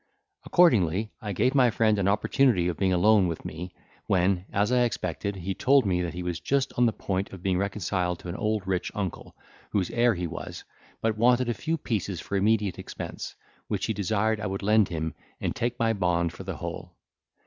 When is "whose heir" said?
9.69-10.15